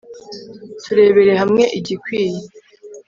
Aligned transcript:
turebere 0.83 1.33
hamwe 1.41 1.63
igikwiye 1.79 2.39